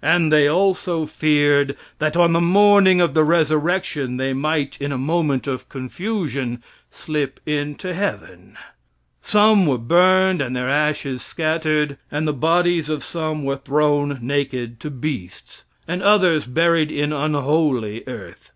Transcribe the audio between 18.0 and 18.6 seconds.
earth.